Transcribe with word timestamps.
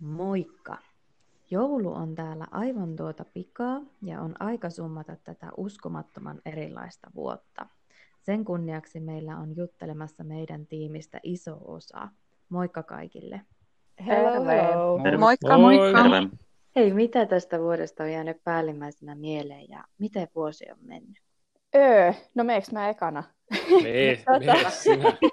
Moikka! 0.00 0.78
Joulu 1.50 1.92
on 1.92 2.14
täällä 2.14 2.46
aivan 2.50 2.96
tuota 2.96 3.24
pikaa 3.34 3.80
ja 4.02 4.20
on 4.20 4.34
aika 4.38 4.70
summata 4.70 5.16
tätä 5.24 5.50
uskomattoman 5.56 6.40
erilaista 6.44 7.10
vuotta. 7.14 7.66
Sen 8.20 8.44
kunniaksi 8.44 9.00
meillä 9.00 9.36
on 9.36 9.56
juttelemassa 9.56 10.24
meidän 10.24 10.66
tiimistä 10.66 11.20
iso 11.22 11.58
osa. 11.64 12.08
Moikka 12.48 12.82
kaikille! 12.82 13.40
Hello, 14.06 14.44
hello. 14.44 15.18
Moikka, 15.18 15.58
moikka. 15.58 16.02
Terve. 16.02 16.28
Hei, 16.76 16.92
mitä 16.92 17.26
tästä 17.26 17.58
vuodesta 17.58 18.02
on 18.02 18.12
jäänyt 18.12 18.44
päällimmäisenä 18.44 19.14
mieleen 19.14 19.68
ja 19.68 19.84
miten 19.98 20.28
vuosi 20.34 20.64
on 20.70 20.78
mennyt? 20.80 21.18
Öö, 21.74 22.12
no 22.34 22.44
meeks 22.44 22.72
mä 22.72 22.88
ekana? 22.88 23.24
Mee, 23.82 24.16
Tota. 24.16 24.70
sinä. 24.70 25.12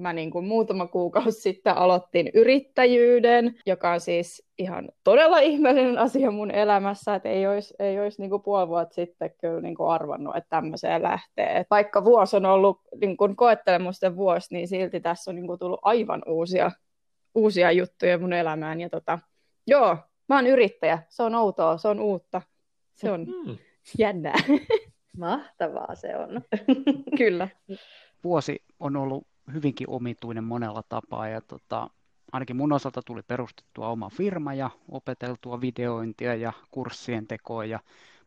Mä 0.00 0.12
niin 0.12 0.30
kuin 0.30 0.44
muutama 0.44 0.86
kuukausi 0.86 1.40
sitten 1.40 1.76
aloittin 1.76 2.30
yrittäjyyden, 2.34 3.54
joka 3.66 3.92
on 3.92 4.00
siis 4.00 4.46
ihan 4.58 4.88
todella 5.04 5.38
ihmeellinen 5.38 5.98
asia 5.98 6.30
mun 6.30 6.50
elämässä, 6.50 7.14
että 7.14 7.28
ei 7.28 7.46
olisi, 7.46 7.74
ei 7.78 8.00
olisi 8.00 8.20
niin 8.22 8.30
kuin 8.30 8.42
puoli 8.42 8.68
vuotta 8.68 8.94
sitten 8.94 9.30
kyllä 9.40 9.60
niin 9.60 9.74
kuin 9.74 9.90
arvannut, 9.90 10.36
että 10.36 10.50
tämmöiseen 10.50 11.02
lähtee. 11.02 11.56
Et 11.56 11.66
vaikka 11.70 12.04
vuosi 12.04 12.36
on 12.36 12.46
ollut 12.46 12.80
niin 13.00 13.16
kuin 13.16 13.36
koettelemusten 13.36 14.16
vuosi, 14.16 14.54
niin 14.54 14.68
silti 14.68 15.00
tässä 15.00 15.30
on 15.30 15.34
niin 15.34 15.46
kuin 15.46 15.58
tullut 15.58 15.80
aivan 15.82 16.22
uusia, 16.26 16.70
uusia 17.34 17.72
juttuja 17.72 18.18
mun 18.18 18.32
elämään. 18.32 18.80
Ja 18.80 18.90
tota, 18.90 19.18
joo, 19.66 19.96
mä 20.28 20.36
oon 20.36 20.46
yrittäjä, 20.46 20.98
se 21.08 21.22
on 21.22 21.34
outoa, 21.34 21.76
se 21.76 21.88
on 21.88 22.00
uutta, 22.00 22.42
se 22.94 23.12
on 23.12 23.26
Hmm. 23.26 23.56
jännää, 23.98 24.34
Mahtavaa 25.18 25.94
se 25.94 26.16
on. 26.16 26.40
kyllä. 27.18 27.48
Vuosi 28.24 28.62
on 28.80 28.96
ollut 28.96 29.26
hyvinkin 29.52 29.90
omituinen 29.90 30.44
monella 30.44 30.82
tapaa 30.88 31.28
ja 31.28 31.40
tota, 31.40 31.90
ainakin 32.32 32.56
mun 32.56 32.72
osalta 32.72 33.02
tuli 33.02 33.22
perustettua 33.22 33.88
oma 33.88 34.10
firma 34.10 34.54
ja 34.54 34.70
opeteltua 34.88 35.60
videointia 35.60 36.34
ja 36.34 36.52
kurssien 36.70 37.26
tekoa 37.26 37.64
ja 37.64 37.80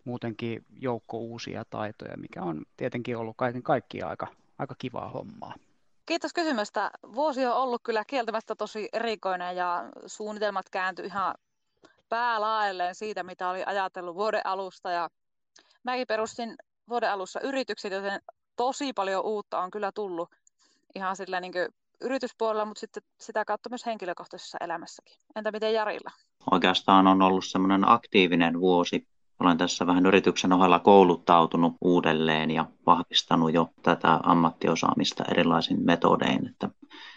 muutenkin 0.06 0.66
joukko 0.80 1.18
uusia 1.18 1.66
taitoja, 1.70 2.18
mikä 2.18 2.42
on 2.42 2.66
tietenkin 2.78 3.18
ollut 3.18 3.38
kaiken 3.38 3.64
kaikkiaan 3.64 4.10
aika, 4.10 4.28
aika 4.58 4.76
kivaa 4.78 5.10
hommaa. 5.10 5.54
Kiitos 6.06 6.34
kysymästä. 6.34 6.92
Vuosi 7.16 7.46
on 7.46 7.56
ollut 7.56 7.82
kyllä 7.84 8.04
kieltämättä 8.08 8.56
tosi 8.56 8.90
erikoinen 8.94 9.56
ja 9.56 9.84
suunnitelmat 10.06 10.70
kääntyi 10.70 11.06
ihan 11.06 11.36
päälaelleen 12.10 12.96
siitä, 12.96 13.24
mitä 13.24 13.50
oli 13.50 13.64
ajatellut 13.66 14.16
vuoden 14.16 14.46
alusta. 14.46 14.92
Ja 14.92 15.10
mäkin 15.84 16.08
perustin 16.08 16.56
vuoden 16.90 17.12
alussa 17.12 17.40
yritykset, 17.40 17.94
joten 17.94 18.22
tosi 18.56 18.94
paljon 18.94 19.26
uutta 19.26 19.60
on 19.60 19.72
kyllä 19.72 19.92
tullut 19.92 20.30
ihan 20.96 21.16
sillä 21.16 21.40
niin 21.40 21.54
yrityspuolella, 22.02 22.66
mutta 22.66 22.80
sitten 22.80 23.04
sitä 23.20 23.46
kautta 23.46 23.70
myös 23.70 23.86
henkilökohtaisessa 23.86 24.58
elämässäkin. 24.62 25.16
Entä 25.36 25.52
miten 25.52 25.74
Jarilla? 25.74 26.12
Oikeastaan 26.52 27.08
on 27.08 27.22
ollut 27.22 27.46
semmoinen 27.46 27.90
aktiivinen 27.90 28.60
vuosi. 28.60 29.08
Olen 29.40 29.58
tässä 29.58 29.88
vähän 29.88 30.06
yrityksen 30.06 30.54
ohella 30.54 30.80
kouluttautunut 30.80 31.74
uudelleen 31.82 32.52
ja 32.52 32.66
vahvistanut 32.86 33.54
jo 33.54 33.70
tätä 33.84 34.20
ammattiosaamista 34.24 35.24
erilaisin 35.32 35.86
metodein. 35.86 36.50
Että 36.50 36.70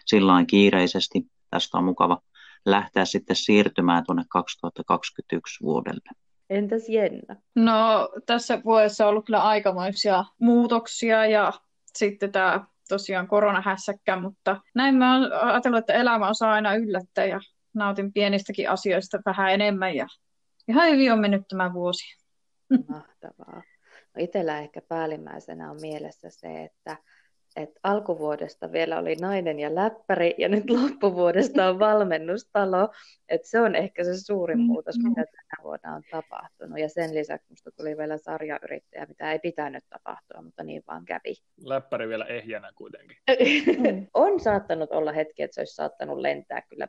sillain 0.06 0.46
kiireisesti 0.46 1.26
tästä 1.50 1.78
on 1.78 1.84
mukava 1.84 2.20
lähteä 2.66 3.04
sitten 3.04 3.36
siirtymään 3.36 4.04
tuonne 4.06 4.24
2021 4.28 5.64
vuodelle. 5.64 6.10
Entäs 6.50 6.88
Jenna? 6.88 7.36
No 7.54 8.08
tässä 8.26 8.60
vuodessa 8.64 9.04
on 9.04 9.10
ollut 9.10 9.26
kyllä 9.26 9.42
aikamoisia 9.42 10.24
muutoksia 10.38 11.26
ja 11.26 11.52
sitten 11.96 12.32
tämä 12.32 12.64
tosiaan 12.88 13.28
koronahässäkkä, 13.28 14.20
mutta 14.20 14.60
näin 14.74 14.94
mä 14.94 15.14
oon 15.14 15.32
ajatellut, 15.32 15.78
että 15.78 15.92
elämä 15.92 16.28
osaa 16.28 16.52
aina 16.52 16.74
yllättää 16.74 17.24
ja 17.24 17.40
nautin 17.74 18.12
pienistäkin 18.12 18.70
asioista 18.70 19.18
vähän 19.26 19.52
enemmän 19.52 19.94
ja 19.94 20.06
ihan 20.68 20.90
hyvin 20.90 21.12
on 21.12 21.20
mennyt 21.20 21.42
tämä 21.48 21.72
vuosi. 21.72 22.04
Mahtavaa. 22.88 23.62
No 24.16 24.22
itsellä 24.22 24.58
ehkä 24.60 24.80
päällimmäisenä 24.88 25.70
on 25.70 25.80
mielessä 25.80 26.30
se, 26.30 26.64
että, 26.64 26.96
että 27.56 27.80
alkuvuodesta 27.82 28.72
vielä 28.72 28.98
oli 28.98 29.14
nainen 29.14 29.58
ja 29.58 29.74
läppäri 29.74 30.34
ja 30.38 30.48
nyt 30.48 30.70
loppuvuodesta 30.70 31.68
on 31.68 31.78
valmennustalo. 31.78 32.88
Että 33.28 33.48
se 33.48 33.60
on 33.60 33.74
ehkä 33.74 34.04
se 34.04 34.20
suurin 34.20 34.60
muutos, 34.60 34.96
mitä 34.98 35.24
tänä 35.24 35.62
vuonna 35.62 35.94
on 35.94 36.02
tapahtunut. 36.10 36.78
Ja 36.78 36.88
sen 36.88 37.14
lisäksi 37.14 37.46
minusta 37.48 37.70
tuli 37.70 37.96
vielä 37.96 38.18
sarjayrittäjä, 38.18 39.06
mitä 39.06 39.32
ei 39.32 39.38
pitänyt 39.38 39.84
tapahtua, 39.90 40.42
mutta 40.42 40.62
niin 40.62 40.82
vaan 40.86 41.04
kävi. 41.04 41.34
Läppäri 41.64 42.08
vielä 42.08 42.24
ehjänä 42.24 42.72
kuitenkin. 42.74 43.16
on 44.14 44.40
saattanut 44.40 44.90
olla 44.92 45.12
hetki, 45.12 45.42
että 45.42 45.54
se 45.54 45.60
olisi 45.60 45.74
saattanut 45.74 46.18
lentää 46.18 46.62
kyllä 46.62 46.88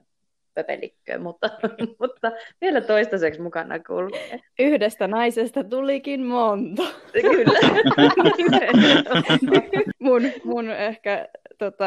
pöpelikköön, 0.58 1.22
mutta, 1.22 1.50
mutta 2.02 2.32
vielä 2.62 2.82
toistaiseksi 2.82 3.42
mukana 3.42 3.80
kulkee. 3.80 4.40
Yhdestä 4.60 5.08
naisesta 5.08 5.64
tulikin 5.64 6.26
monta. 6.26 6.84
Kyllä. 7.12 7.60
mun, 10.08 10.22
mun 10.44 10.70
ehkä 10.70 11.28
tota, 11.58 11.86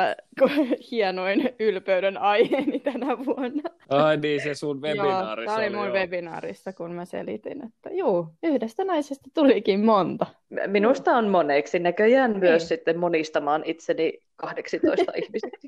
hienoin 0.90 1.54
ylpeyden 1.60 2.18
aiheeni 2.18 2.80
tänä 2.80 3.18
vuonna. 3.26 3.62
Ai 3.88 4.16
niin, 4.16 4.42
se 4.42 4.54
sun 4.54 4.82
webinaarissa 4.82 5.50
Joo, 5.52 5.56
tämä 5.56 5.66
oli 5.66 5.76
mun 5.76 5.86
joo. 5.86 5.94
webinaarissa, 5.94 6.72
kun 6.72 6.92
mä 6.92 7.04
selitin, 7.04 7.64
että 7.66 7.90
juu, 7.90 8.26
yhdestä 8.42 8.84
naisesta 8.84 9.30
tulikin 9.34 9.84
monta. 9.84 10.26
Minusta 10.66 11.16
on 11.16 11.28
moneksi 11.28 11.78
näköjään 11.78 12.38
myös 12.38 12.62
Niin. 12.62 12.68
sitten 12.68 12.98
monistamaan 12.98 13.62
itseni 13.64 14.12
18 14.36 15.12
ihmiseksi. 15.22 15.66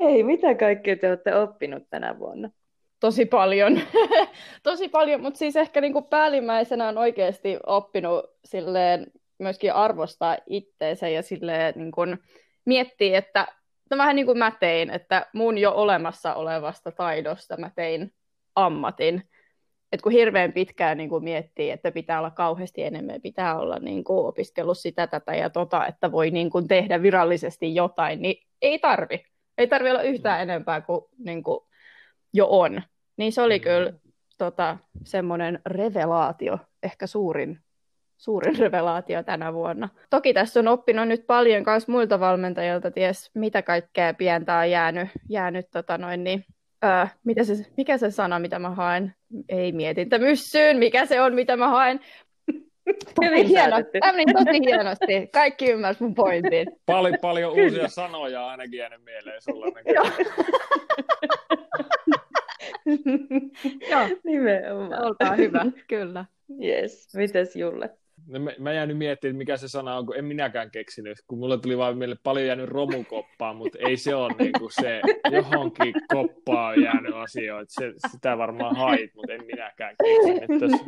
Ei, 0.00 0.22
mitä 0.22 0.54
kaikkea 0.54 0.96
te 0.96 1.08
olette 1.08 1.34
oppinut 1.36 1.82
tänä 1.90 2.18
vuonna? 2.18 2.50
Tosi 3.00 3.26
paljon. 3.26 3.80
Tosi 4.62 4.88
paljon, 4.88 5.20
mutta 5.20 5.38
siis 5.38 5.56
ehkä 5.56 5.80
niinku 5.80 6.02
päällimmäisenä 6.02 6.88
on 6.88 6.98
oikeasti 6.98 7.58
oppinut 7.66 8.24
silleen 8.44 9.06
myöskin 9.38 9.72
arvostaa 9.72 10.36
itteensä 10.46 11.08
ja 11.08 11.22
silleen 11.22 11.74
niin 11.76 11.92
kuin 11.92 12.18
miettiä, 12.64 13.18
että 13.18 13.46
no 13.90 13.96
vähän 13.96 14.16
niin 14.16 14.26
kuin 14.26 14.38
mä 14.38 14.52
tein, 14.60 14.90
että 14.90 15.26
mun 15.32 15.58
jo 15.58 15.72
olemassa 15.72 16.34
olevasta 16.34 16.92
taidosta 16.92 17.56
mä 17.56 17.70
tein 17.76 18.12
ammatin. 18.56 19.28
Et 19.92 20.02
kun 20.02 20.12
hirveän 20.12 20.52
pitkään 20.52 20.96
niin 20.98 21.08
kuin 21.08 21.24
miettii, 21.24 21.70
että 21.70 21.92
pitää 21.92 22.18
olla 22.18 22.30
kauheasti 22.30 22.82
enemmän, 22.82 23.20
pitää 23.20 23.58
olla 23.58 23.78
niin 23.78 24.04
kuin 24.04 24.26
opiskellut 24.26 24.78
sitä, 24.78 25.06
tätä 25.06 25.34
ja 25.34 25.50
tota, 25.50 25.86
että 25.86 26.12
voi 26.12 26.30
niin 26.30 26.50
kuin 26.50 26.68
tehdä 26.68 27.02
virallisesti 27.02 27.74
jotain, 27.74 28.22
niin 28.22 28.46
ei 28.62 28.78
tarvi. 28.78 29.24
Ei 29.58 29.66
tarvi 29.66 29.90
olla 29.90 30.02
yhtään 30.02 30.42
enempää 30.42 30.80
kuin, 30.80 31.04
niin 31.18 31.42
kuin 31.42 31.60
jo 32.32 32.46
on. 32.50 32.82
Niin 33.16 33.32
se 33.32 33.42
oli 33.42 33.58
Mm. 33.58 33.62
kyllä 33.62 33.92
tota, 34.38 34.78
semmoinen 35.04 35.60
revelaatio, 35.66 36.58
ehkä 36.82 37.06
suurin, 37.06 37.60
suurin 38.18 38.58
revelaatio 38.64 39.22
tänä 39.22 39.54
vuonna. 39.54 39.88
Toki 40.10 40.34
tässä 40.34 40.60
on 40.60 40.68
oppinut 40.68 41.08
nyt 41.08 41.26
paljon 41.26 41.62
myös 41.66 41.88
muilta 41.88 42.20
valmentajilta, 42.20 42.90
ties 42.90 43.30
mitä 43.34 43.62
kaikkea 43.62 44.14
pientä 44.14 44.58
on 44.58 44.70
jäänyt, 44.70 45.08
jäänyt 45.28 45.66
tota 45.72 45.98
noin, 45.98 46.24
niin, 46.24 46.44
öö, 46.84 47.06
mitä 47.24 47.44
se, 47.44 47.54
mikä 47.76 47.98
se 47.98 48.10
sana, 48.10 48.38
mitä 48.38 48.58
mä 48.58 48.70
haen? 48.70 49.14
Ei 49.48 49.72
mietintä 49.72 50.18
myssyyn, 50.18 50.78
mikä 50.78 51.06
se 51.06 51.20
on, 51.20 51.34
mitä 51.34 51.56
mä 51.56 51.68
haen? 51.68 52.00
Hyvin 53.24 53.46
Hieno, 53.46 53.70
päätetty. 53.70 53.98
tämä 54.00 54.44
tosi 54.44 54.60
hienosti. 54.66 55.26
Kaikki 55.32 55.70
ymmärsivät 55.70 56.00
mun 56.00 56.14
pointin. 56.14 56.66
Pali, 56.86 57.12
paljon 57.22 57.52
uusia 57.52 57.88
sanoja 57.88 58.44
on 58.44 58.50
ainakin 58.50 58.78
jäänyt 58.78 59.04
mieleen 59.04 59.42
sulla. 59.42 59.66
Joo. 59.94 60.06
Joo, 63.90 64.08
Nimenomaan. 64.24 65.02
olkaa 65.06 65.34
hyvä, 65.34 65.66
kyllä. 65.88 66.24
Yes. 66.64 67.14
Mites 67.16 67.56
Julle? 67.56 67.90
No, 68.28 68.38
mä, 68.38 68.50
mä 68.58 68.72
jäänyt 68.72 68.98
miettimään, 68.98 69.36
mikä 69.36 69.56
se 69.56 69.68
sana 69.68 69.96
on, 69.96 70.06
kun 70.06 70.16
en 70.16 70.24
minäkään 70.24 70.70
keksinyt. 70.70 71.18
Kun 71.26 71.38
mulle 71.38 71.58
tuli 71.58 71.78
vaan 71.78 71.98
mieleen 71.98 72.20
paljon 72.22 72.46
jäänyt 72.46 72.68
romukoppaa, 72.68 73.54
mutta 73.54 73.78
ei 73.88 73.96
se 73.96 74.14
ole 74.14 74.34
niinku 74.38 74.68
se 74.70 75.00
johonkin 75.32 75.94
koppaan 76.12 76.82
jäänyt 76.82 77.14
asioita. 77.14 77.72
Se, 77.72 77.92
sitä 78.10 78.38
varmaan 78.38 78.76
hait, 78.76 79.14
mutta 79.14 79.32
en 79.32 79.46
minäkään 79.46 79.96
keksinyt. 80.04 80.60
Tässä 80.60 80.84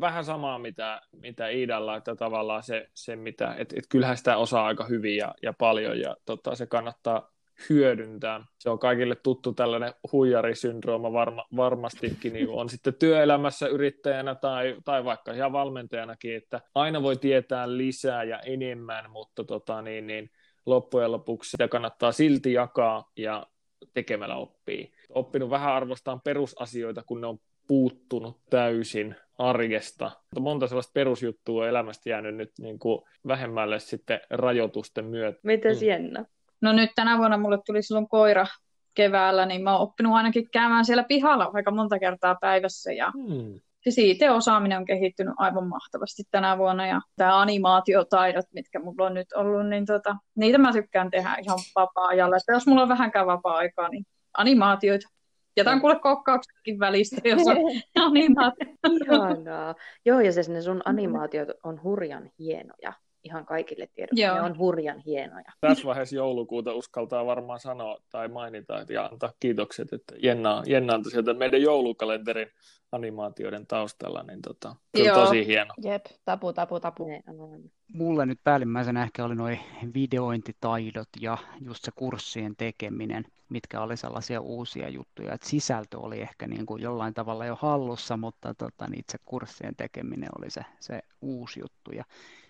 vähän 0.00 0.24
samaa, 0.24 0.58
mitä, 0.58 1.00
mitä 1.12 1.48
Iidalla, 1.48 1.96
että 1.96 2.16
tavallaan 2.16 2.62
se, 2.62 2.88
se 2.94 3.16
mitä, 3.16 3.54
että 3.58 3.74
et 3.78 3.84
kyllähän 3.88 4.16
sitä 4.16 4.36
osaa 4.36 4.66
aika 4.66 4.84
hyvin 4.84 5.16
ja, 5.16 5.34
ja 5.42 5.52
paljon 5.52 6.00
ja 6.00 6.16
tota, 6.26 6.54
se 6.54 6.66
kannattaa 6.66 7.31
hyödyntää. 7.70 8.44
Se 8.58 8.70
on 8.70 8.78
kaikille 8.78 9.14
tuttu 9.14 9.52
tällainen 9.52 9.92
huijarisyndrooma 10.12 11.12
varma, 11.12 11.44
varmastikin, 11.56 12.32
niin 12.32 12.48
on 12.48 12.68
sitten 12.68 12.94
työelämässä 12.94 13.66
yrittäjänä 13.66 14.34
tai, 14.34 14.76
tai 14.84 15.04
vaikka 15.04 15.32
ihan 15.32 15.52
valmentajanakin, 15.52 16.36
että 16.36 16.60
aina 16.74 17.02
voi 17.02 17.16
tietää 17.16 17.76
lisää 17.76 18.24
ja 18.24 18.38
enemmän, 18.38 19.10
mutta 19.10 19.44
tota, 19.44 19.82
niin, 19.82 20.06
niin, 20.06 20.30
loppujen 20.66 21.12
lopuksi 21.12 21.50
sitä 21.50 21.68
kannattaa 21.68 22.12
silti 22.12 22.52
jakaa 22.52 23.10
ja 23.16 23.46
tekemällä 23.94 24.36
oppii. 24.36 24.92
Oppinut 25.08 25.50
vähän 25.50 25.72
arvostaan 25.72 26.20
perusasioita, 26.20 27.02
kun 27.06 27.20
ne 27.20 27.26
on 27.26 27.38
puuttunut 27.68 28.40
täysin 28.50 29.16
arjesta. 29.38 30.10
Monta 30.40 30.66
sellaista 30.66 30.92
perusjuttua 30.94 31.62
on 31.62 31.68
elämästä 31.68 32.10
jäänyt 32.10 32.34
nyt 32.34 32.52
niin 32.58 32.78
kuin 32.78 33.02
vähemmälle 33.26 33.78
sitten 33.78 34.20
rajoitusten 34.30 35.04
myötä. 35.04 35.38
Mites 35.42 35.80
Mm. 35.80 35.86
Jenna? 35.86 36.24
No 36.62 36.72
nyt 36.72 36.90
tänä 36.94 37.18
vuonna 37.18 37.38
mulle 37.38 37.58
tuli 37.66 37.82
silloin 37.82 38.08
koira, 38.08 38.46
keväällä, 38.94 39.46
niin 39.46 39.62
mä 39.62 39.72
oon 39.72 39.80
oppinut 39.80 40.14
ainakin 40.14 40.48
käymään 40.52 40.84
siellä 40.84 41.04
pihalla 41.04 41.50
aika 41.54 41.70
monta 41.70 41.98
kertaa 41.98 42.36
päivässä 42.40 42.92
ja 42.92 43.12
Hmm. 43.28 43.60
Siis 43.82 43.98
IT-osaaminen 43.98 44.78
on 44.78 44.84
kehittynyt 44.84 45.34
aivan 45.36 45.68
mahtavasti 45.68 46.22
tänä 46.30 46.58
vuonna 46.58 46.86
ja 46.86 47.00
tämä 47.16 47.40
animaatiotaidot, 47.40 48.44
mitkä 48.54 48.80
mulla 48.80 49.06
on 49.06 49.14
nyt 49.14 49.32
ollut, 49.32 49.68
niin 49.68 49.86
tota, 49.86 50.16
niitä 50.34 50.58
mä 50.58 50.72
tykkään 50.72 51.10
tehdä 51.10 51.36
ihan 51.42 51.58
vapaa-ajalla. 51.74 52.36
Että 52.36 52.52
jos 52.52 52.66
mulla 52.66 52.82
on 52.82 52.88
vähänkään 52.88 53.26
vapaa-aikaa, 53.26 53.88
niin 53.88 54.04
animaatioita. 54.38 55.08
Jätän 55.56 55.80
kuule 55.80 56.00
kokkauksetkin 56.00 56.78
välistä, 56.78 57.28
jos 57.28 57.42
on 57.46 57.56
animaatio. 58.06 58.66
Ihanaa. 58.90 59.74
Joo, 60.04 60.20
ja 60.20 60.32
se 60.32 60.52
ne 60.52 60.62
sun 60.62 60.82
animaatiot 60.84 61.48
on 61.62 61.82
hurjan 61.82 62.30
hienoja. 62.38 62.92
Ihan 63.24 63.46
kaikille 63.46 63.86
tiedoksi. 63.86 64.22
Joo. 64.22 64.34
Ne 64.34 64.40
on 64.42 64.58
hurjan 64.58 64.98
hienoja. 64.98 65.52
Tässä 65.60 65.84
vaiheessa 65.84 66.16
joulukuuta 66.16 66.74
uskaltaa 66.74 67.26
varmaan 67.26 67.60
sanoa 67.60 67.98
tai 68.10 68.28
mainita 68.28 68.84
ja 68.88 69.04
antaa 69.04 69.32
kiitokset, 69.40 69.92
että 69.92 70.14
Jenna, 70.22 70.62
Jenna 70.66 70.94
antoi 70.94 71.12
sieltä 71.12 71.34
meidän 71.34 71.62
joulukalenterin 71.62 72.48
animaatioiden 72.92 73.66
taustalla, 73.66 74.22
niin 74.22 74.42
tota, 74.42 74.76
kyllä 74.92 75.08
Joo. 75.08 75.24
tosi 75.24 75.46
hieno. 75.46 75.74
Jep, 75.82 76.06
tapu, 76.24 76.52
tapu, 76.52 76.80
tapu. 76.80 77.08
Ne 77.08 77.22
on. 77.26 77.60
Mulle 77.94 78.26
nyt 78.26 78.38
päällimmäisenä 78.44 79.02
ehkä 79.02 79.24
oli 79.24 79.34
noin 79.34 79.60
videointitaidot 79.94 81.08
ja 81.20 81.38
just 81.60 81.84
se 81.84 81.90
kurssien 81.94 82.56
tekeminen, 82.56 83.24
mitkä 83.48 83.80
oli 83.80 83.96
sellaisia 83.96 84.40
uusia 84.40 84.88
juttuja. 84.88 85.34
Et 85.34 85.42
sisältö 85.42 85.98
oli 85.98 86.20
ehkä 86.20 86.46
niin 86.46 86.66
kuin 86.66 86.82
jollain 86.82 87.14
tavalla 87.14 87.46
jo 87.46 87.56
hallussa, 87.60 88.16
mutta 88.16 88.54
tota, 88.54 88.88
niin 88.88 89.00
itse 89.00 89.18
kurssien 89.24 89.76
tekeminen 89.76 90.28
oli 90.38 90.50
se, 90.50 90.64
se 90.80 91.02
uusi 91.20 91.60
juttu. 91.60 91.90
Ja 91.92 92.04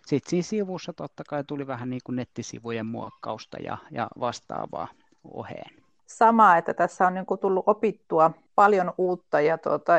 sitten 0.07 0.31
siinä 0.31 0.43
sivussa 0.43 0.93
totta 0.93 1.23
kai 1.29 1.45
tuli 1.45 1.67
vähän 1.67 1.91
niin 1.91 2.01
kuin 2.07 2.17
nettisivujen 2.17 2.87
muokkausta 2.87 3.59
ja, 3.59 3.79
ja 3.91 4.09
vastaavaa 4.21 4.89
oheen. 5.25 5.71
sama, 6.07 6.57
että 6.57 6.75
tässä 6.75 7.07
on 7.07 7.15
niin 7.15 7.27
kuin 7.27 7.41
tullut 7.41 7.65
opittua 7.67 8.31
paljon 8.55 8.95
uutta 8.99 9.41
ja 9.41 9.59
tuota, 9.59 9.93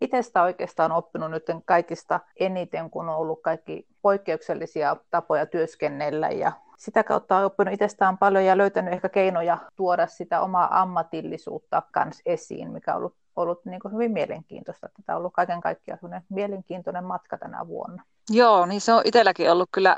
itsestä 0.00 0.42
oikeastaan 0.42 0.92
oppinut 0.92 1.30
nyt 1.30 1.44
kaikista 1.64 2.20
eniten, 2.40 2.90
kun 2.90 3.08
on 3.08 3.16
ollut 3.16 3.42
kaikki 3.42 3.86
poikkeuksellisia 4.02 4.96
tapoja 5.10 5.46
työskennellä 5.46 6.28
ja 6.28 6.52
sitä 6.78 7.04
kautta 7.04 7.36
on 7.36 7.44
oppinut 7.44 7.74
itsestään 7.74 8.18
paljon 8.18 8.44
ja 8.44 8.58
löytänyt 8.58 8.94
ehkä 8.94 9.08
keinoja 9.08 9.58
tuoda 9.76 10.06
sitä 10.06 10.40
omaa 10.40 10.80
ammatillisuutta 10.80 11.82
kans 11.92 12.22
esiin, 12.26 12.70
mikä 12.70 12.92
on 12.92 12.98
ollut, 12.98 13.14
ollut 13.36 13.64
niin 13.64 13.80
kuin 13.80 13.94
hyvin 13.94 14.12
mielenkiintoista. 14.12 14.88
Tämä 15.06 15.16
on 15.16 15.20
ollut 15.20 15.32
kaiken 15.32 15.60
kaikkiaan 15.60 16.00
mielenkiintoinen 16.28 17.04
matka 17.04 17.38
tänä 17.38 17.66
vuonna. 17.66 18.02
Joo, 18.30 18.66
niin 18.66 18.80
se 18.80 18.92
on 18.92 19.02
itselläkin 19.04 19.50
ollut 19.50 19.68
kyllä 19.72 19.96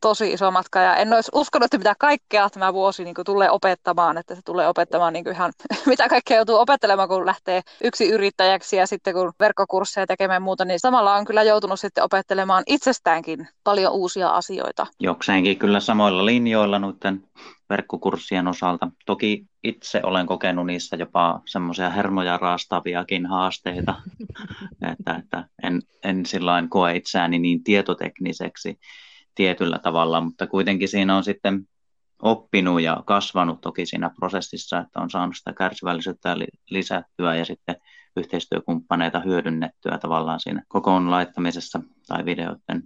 tosi 0.00 0.32
iso 0.32 0.50
matka 0.50 0.80
ja 0.80 0.96
en 0.96 1.12
olisi 1.12 1.30
uskonut, 1.34 1.64
että 1.64 1.78
mitä 1.78 1.94
kaikkea 1.98 2.50
tämä 2.50 2.72
vuosi 2.72 3.04
niin 3.04 3.14
kuin 3.14 3.24
tulee 3.24 3.50
opettamaan, 3.50 4.18
että 4.18 4.34
se 4.34 4.40
tulee 4.44 4.68
opettamaan 4.68 5.12
niin 5.12 5.24
kuin 5.24 5.34
ihan 5.34 5.52
mitä 5.86 6.08
kaikkea 6.08 6.36
joutuu 6.36 6.56
opettelemaan, 6.56 7.08
kun 7.08 7.26
lähtee 7.26 7.62
yksi 7.84 8.08
yrittäjäksi 8.08 8.76
ja 8.76 8.86
sitten 8.86 9.14
kun 9.14 9.32
verkkokursseja 9.40 10.06
tekemään 10.06 10.42
muuta, 10.42 10.64
niin 10.64 10.80
samalla 10.80 11.14
on 11.14 11.24
kyllä 11.24 11.42
joutunut 11.42 11.80
sitten 11.80 12.04
opettelemaan 12.04 12.64
itsestäänkin 12.66 13.48
paljon 13.64 13.92
uusia 13.92 14.28
asioita. 14.28 14.86
Jokseenkin 15.00 15.58
kyllä 15.58 15.80
samoilla 15.80 16.26
linjoilla 16.26 16.78
noiden 16.78 17.24
verkkokurssien 17.70 18.48
osalta. 18.48 18.88
Toki 19.06 19.46
itse 19.64 20.00
olen 20.02 20.26
kokenut 20.26 20.66
niissä 20.66 20.96
jopa 20.96 21.40
semmoisia 21.46 21.90
hermoja 21.90 22.38
raastaviakin 22.38 23.26
haasteita, 23.26 23.94
että, 24.92 25.14
että 25.18 25.44
en, 25.62 25.82
en 26.04 26.26
sillain 26.26 26.68
koe 26.68 26.96
itseäni 26.96 27.38
niin 27.38 27.64
tietotekniseksi 27.64 28.78
tietyllä 29.36 29.78
tavalla, 29.78 30.20
mutta 30.20 30.46
kuitenkin 30.46 30.88
siinä 30.88 31.16
on 31.16 31.24
sitten 31.24 31.68
oppinut 32.22 32.80
ja 32.80 33.02
kasvanut 33.06 33.60
toki 33.60 33.86
siinä 33.86 34.10
prosessissa, 34.20 34.78
että 34.78 35.00
on 35.00 35.10
saanut 35.10 35.36
sitä 35.36 35.52
kärsivällisyyttä 35.52 36.38
li- 36.38 36.60
lisättyä 36.70 37.34
ja 37.34 37.44
sitten 37.44 37.76
yhteistyökumppaneita 38.16 39.20
hyödynnettyä 39.20 39.98
tavallaan 39.98 40.40
siinä 40.40 40.62
kokoon 40.68 41.10
laittamisessa 41.10 41.80
tai 42.08 42.24
videoiden 42.24 42.82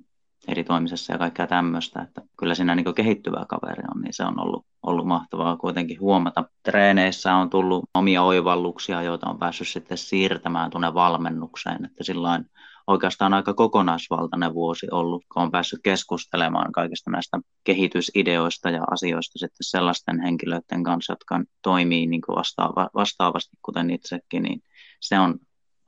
editoimisessa 0.48 1.12
ja 1.12 1.18
kaikkea 1.18 1.46
tämmöistä, 1.46 2.02
että 2.02 2.22
kyllä 2.38 2.54
siinä 2.54 2.74
niin 2.74 2.94
kehittyvä 2.94 3.44
kaveri 3.48 3.82
on, 3.94 4.02
niin 4.02 4.14
se 4.14 4.24
on 4.24 4.40
ollut, 4.40 4.66
ollut 4.82 5.06
mahtavaa 5.06 5.56
kuitenkin 5.56 6.00
huomata. 6.00 6.44
Treeneissä 6.62 7.34
on 7.34 7.50
tullut 7.50 7.84
omia 7.94 8.22
oivalluksia, 8.22 9.02
joita 9.02 9.30
on 9.30 9.38
päässyt 9.38 9.68
sitten 9.68 9.98
siirtämään 9.98 10.70
tuonne 10.70 10.94
valmennukseen, 10.94 11.84
että 11.84 12.04
sillain 12.04 12.44
oikeastaan 12.90 13.34
aika 13.34 13.54
kokonaisvaltainen 13.54 14.54
vuosi 14.54 14.86
ollut, 14.90 15.24
kun 15.32 15.42
on 15.42 15.50
päässyt 15.50 15.80
keskustelemaan 15.82 16.72
kaikista 16.72 17.10
näistä 17.10 17.38
kehitysideoista 17.64 18.70
ja 18.70 18.82
asioista 18.90 19.38
sitten 19.38 19.64
sellaisten 19.64 20.20
henkilöiden 20.20 20.84
kanssa, 20.84 21.12
jotka 21.12 21.40
toimii 21.62 22.06
niin 22.06 22.20
kuin 22.20 22.36
vastaava, 22.36 22.90
vastaavasti, 22.94 23.56
kuten 23.62 23.90
itsekin, 23.90 24.42
niin 24.42 24.62
se 25.00 25.18
on 25.18 25.38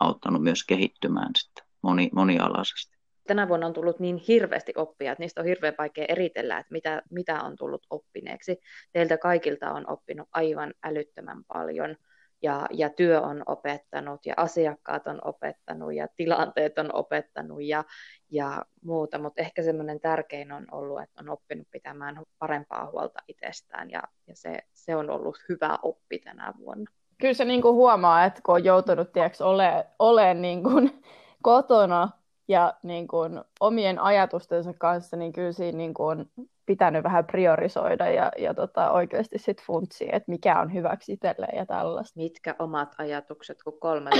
auttanut 0.00 0.42
myös 0.42 0.64
kehittymään 0.64 1.30
sitten 1.38 1.64
moni, 1.82 2.10
monialaisesti. 2.14 2.96
Tänä 3.26 3.48
vuonna 3.48 3.66
on 3.66 3.72
tullut 3.72 4.00
niin 4.00 4.16
hirveästi 4.28 4.72
oppia, 4.76 5.12
että 5.12 5.22
niistä 5.22 5.40
on 5.40 5.46
hirveän 5.46 5.74
vaikea 5.78 6.04
eritellä, 6.08 6.58
että 6.58 6.72
mitä, 6.72 7.02
mitä 7.10 7.42
on 7.42 7.56
tullut 7.56 7.86
oppineeksi. 7.90 8.56
Teiltä 8.92 9.18
kaikilta 9.18 9.72
on 9.72 9.90
oppinut 9.90 10.28
aivan 10.32 10.74
älyttömän 10.82 11.44
paljon 11.44 11.96
ja, 12.42 12.66
ja 12.70 12.90
työ 12.90 13.20
on 13.20 13.42
opettanut 13.46 14.26
ja 14.26 14.34
asiakkaat 14.36 15.06
on 15.06 15.20
opettanut 15.24 15.94
ja 15.94 16.08
tilanteet 16.16 16.78
on 16.78 16.94
opettanut 16.94 17.62
ja, 17.62 17.84
ja 18.30 18.64
muuta, 18.84 19.18
mutta 19.18 19.42
ehkä 19.42 19.62
semmoinen 19.62 20.00
tärkein 20.00 20.52
on 20.52 20.66
ollut, 20.70 21.02
että 21.02 21.20
on 21.20 21.28
oppinut 21.28 21.68
pitämään 21.70 22.22
parempaa 22.38 22.90
huolta 22.90 23.18
itsestään 23.28 23.90
ja, 23.90 24.02
ja 24.26 24.36
se, 24.36 24.58
se 24.72 24.96
on 24.96 25.10
ollut 25.10 25.38
hyvä 25.48 25.78
oppi 25.82 26.18
tänä 26.18 26.52
vuonna. 26.58 26.92
Kyllä 27.20 27.34
se 27.34 27.44
niin 27.44 27.62
kuin 27.62 27.74
huomaa, 27.74 28.24
että 28.24 28.40
kun 28.46 28.54
on 28.54 28.64
joutunut 28.64 29.12
tiedätkö, 29.12 29.44
ole, 29.44 29.86
ole 29.98 30.34
niin 30.34 30.62
kuin 30.62 31.02
kotona 31.42 32.08
ja 32.48 32.74
niin 32.82 33.08
kuin 33.08 33.40
omien 33.60 33.98
ajatustensa 33.98 34.72
kanssa, 34.78 35.16
niin 35.16 35.32
kyllä 35.32 35.52
siinä 35.52 35.78
niin 35.78 35.94
kuin 35.94 36.30
pitänyt 36.66 37.04
vähän 37.04 37.24
priorisoida 37.26 38.10
ja, 38.10 38.32
ja 38.38 38.54
tota, 38.54 38.90
oikeasti 38.90 39.38
sitten 39.38 39.66
funtsia, 39.66 40.16
että 40.16 40.30
mikä 40.30 40.60
on 40.60 40.74
hyväksi 40.74 41.12
itselleen 41.12 41.56
ja 41.56 41.66
tällaista. 41.66 42.20
Mitkä 42.20 42.56
omat 42.58 42.94
ajatukset, 42.98 43.62
kun 43.62 43.80
kolme 43.80 44.10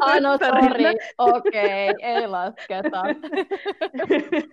Ah, 0.00 0.20
no 0.20 0.38
sorry, 0.38 0.84
okei, 1.18 1.90
okay, 1.90 2.02
ei 2.02 2.26
lasketa. 2.26 3.02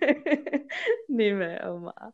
Nimenomaan. 1.08 2.12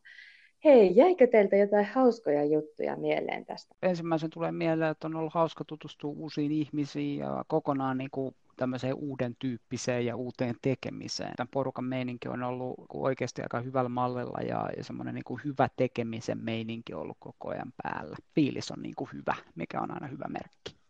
Hei, 0.65 0.97
jäikö 0.97 1.27
teiltä 1.27 1.57
jotain 1.57 1.85
hauskoja 1.85 2.45
juttuja 2.45 2.97
mieleen 2.97 3.47
tästä? 3.47 3.75
Ensimmäisen 3.83 4.31
tulee 4.31 4.53
mieleen, 4.53 4.91
että 4.91 5.07
on 5.07 5.17
ollut 5.17 5.35
hauska 5.35 5.65
tutustua 5.65 6.11
uusiin 6.11 6.53
ihmisiin 6.53 7.19
ja 7.19 7.45
kokonaan 7.47 7.99
niin 7.99 8.11
kuin 8.11 8.35
tämmöiseen 8.57 8.95
uuden 8.95 9.37
tyyppiseen 9.39 10.07
ja 10.07 10.17
uuteen 10.17 10.55
tekemiseen. 10.63 11.33
Tämän 11.37 11.49
porukan 11.49 11.85
meininki 11.85 12.29
on 12.29 12.43
ollut 12.43 12.75
oikeasti 12.95 13.43
aika 13.43 13.61
hyvällä 13.61 13.89
mallilla 13.89 14.39
ja, 14.41 14.69
ja 14.77 14.85
semmoinen 14.85 15.15
niin 15.15 15.25
kuin 15.25 15.41
hyvä 15.45 15.69
tekemisen 15.77 16.39
meininki 16.39 16.95
on 16.95 17.01
ollut 17.01 17.17
koko 17.21 17.49
ajan 17.49 17.73
päällä. 17.83 18.17
Fiilis 18.35 18.71
on 18.71 18.83
niin 18.83 18.95
kuin 18.97 19.11
hyvä, 19.13 19.35
mikä 19.55 19.81
on 19.81 19.95
aina 19.95 20.07
hyvä 20.07 20.25
merkki. 20.29 20.83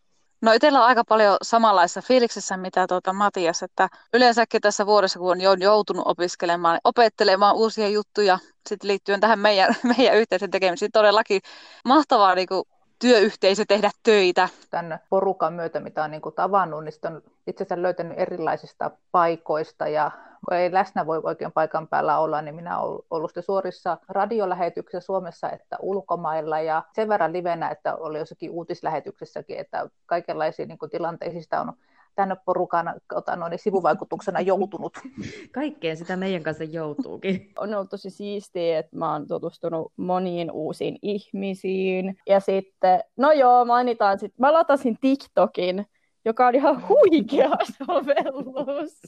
No 0.42 0.52
itsellä 0.52 0.78
on 0.78 0.86
aika 0.86 1.04
paljon 1.04 1.36
samanlaisessa 1.42 2.02
fiiliksessä, 2.02 2.56
mitä 2.56 2.86
tuota 2.86 3.12
Matias, 3.12 3.62
että 3.62 3.88
yleensäkin 4.14 4.60
tässä 4.60 4.86
vuodessa, 4.86 5.18
kun 5.18 5.30
on 5.30 5.40
jo 5.40 5.52
joutunut 5.52 6.06
opiskelemaan, 6.06 6.78
opettelemaan 6.84 7.56
uusia 7.56 7.88
juttuja, 7.88 8.38
sitten 8.68 8.88
liittyen 8.88 9.20
tähän 9.20 9.38
meidän, 9.38 9.76
meidän 9.96 10.16
yhteisen 10.16 10.50
tekemiseen, 10.50 10.92
todellakin 10.92 11.40
mahtavaa 11.84 12.34
niin 12.34 12.48
kuin 12.48 12.64
työyhteisö 12.98 13.64
tehdä 13.68 13.90
töitä. 14.02 14.48
Tämän 14.70 14.98
porukan 15.10 15.52
myötä, 15.52 15.80
mitä 15.80 16.04
on 16.04 16.10
niin 16.10 16.22
kuin 16.22 16.34
tavannut, 16.34 16.84
niin 16.84 16.92
sitten 16.92 17.12
on 17.12 17.22
itse 17.46 17.64
asiassa 17.64 17.82
löytänyt 17.82 18.18
erilaisista 18.18 18.90
paikoista 19.12 19.88
ja 19.88 20.10
kun 20.48 20.56
ei 20.56 20.72
läsnä 20.72 21.06
voi 21.06 21.20
oikein 21.22 21.52
paikan 21.52 21.88
päällä 21.88 22.18
olla, 22.18 22.42
niin 22.42 22.54
minä 22.54 22.78
olen 22.78 23.02
ollut 23.10 23.30
sitten 23.30 23.42
suorissa 23.42 23.98
radiolähetyksissä 24.08 25.06
Suomessa 25.06 25.50
että 25.50 25.76
ulkomailla 25.80 26.60
ja 26.60 26.82
sen 26.94 27.08
verran 27.08 27.32
livenä, 27.32 27.70
että 27.70 27.96
oli 27.96 28.18
jossakin 28.18 28.50
uutislähetyksessäkin, 28.50 29.58
että 29.58 29.88
kaikenlaisia 30.06 30.66
niin 30.66 30.78
kuin 30.78 30.90
tilanteista 30.90 31.60
on 31.60 31.72
tänne 32.14 32.36
porukan 32.44 32.94
ota, 33.14 33.36
noin, 33.36 33.58
sivuvaikutuksena 33.58 34.40
joutunut. 34.40 34.98
Kaikkeen 35.52 35.96
sitä 35.96 36.16
meidän 36.16 36.42
kanssa 36.42 36.64
joutuukin. 36.64 37.50
On 37.58 37.74
ollut 37.74 37.90
tosi 37.90 38.10
siistiä, 38.10 38.78
että 38.78 38.96
mä 38.96 39.12
oon 39.12 39.28
tutustunut 39.28 39.92
moniin 39.96 40.50
uusiin 40.50 40.98
ihmisiin. 41.02 42.16
Ja 42.28 42.40
sitten, 42.40 43.00
no 43.16 43.32
joo, 43.32 43.64
mainitaan 43.64 44.18
sitten, 44.18 44.36
mä 44.38 44.52
latasin 44.52 44.98
TikTokin, 45.00 45.86
joka 46.24 46.46
on 46.46 46.54
ihan 46.54 46.88
huikea 46.88 47.50
sovellus. 47.78 49.00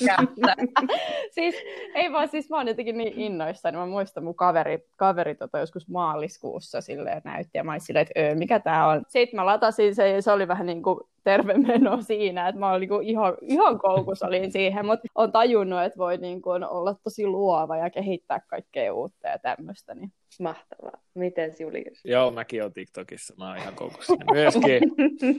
Siis, 1.30 1.54
ei 1.94 2.12
vaan, 2.12 2.28
siis 2.28 2.50
mä 2.50 2.56
oon 2.56 2.68
jotenkin 2.68 2.98
niin 2.98 3.12
innoissani. 3.20 3.76
Mä 3.76 3.86
muistan 3.86 4.24
mun 4.24 4.34
kaveri, 4.34 4.86
kaveri 4.96 5.34
tota, 5.34 5.58
joskus 5.58 5.88
maaliskuussa 5.88 6.80
silleen 6.80 7.22
näytti, 7.24 7.58
ja 7.58 7.64
mä 7.64 7.70
olin 7.72 7.80
silleen, 7.80 8.02
että 8.02 8.20
öö, 8.20 8.34
mikä 8.34 8.60
tää 8.60 8.88
on. 8.88 9.02
Sitten 9.08 9.40
mä 9.40 9.46
latasin 9.46 9.94
sen, 9.94 10.14
ja 10.14 10.22
se 10.22 10.32
oli 10.32 10.48
vähän 10.48 10.66
niin 10.66 10.82
kuin 10.82 11.00
terve 11.24 11.54
meno 11.54 12.02
siinä, 12.02 12.48
että 12.48 12.58
mä 12.58 12.72
olin 12.72 12.88
niin 12.88 13.02
ihan, 13.02 13.36
ihan 13.42 13.78
koukus 13.78 14.22
olin 14.22 14.52
siihen, 14.52 14.86
mutta 14.86 15.08
on 15.14 15.32
tajunnut, 15.32 15.82
että 15.82 15.98
voi 15.98 16.16
niin 16.16 16.42
kuin 16.42 16.64
olla 16.64 16.94
tosi 17.04 17.26
luova 17.26 17.76
ja 17.76 17.90
kehittää 17.90 18.40
kaikkea 18.40 18.94
uutta 18.94 19.28
ja 19.28 19.38
tämmöistä. 19.38 19.94
Niin. 19.94 20.12
Mahtavaa. 20.40 21.00
Miten 21.14 21.54
Julius? 21.60 22.04
Joo, 22.04 22.30
mäkin 22.30 22.62
olen 22.62 22.72
TikTokissa. 22.72 23.34
Mä 23.38 23.48
oon 23.48 23.58
ihan 23.58 23.74
koukussa. 23.74 24.16
Myöskin 24.32 24.82